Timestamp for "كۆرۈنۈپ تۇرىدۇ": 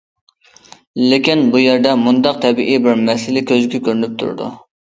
3.91-4.53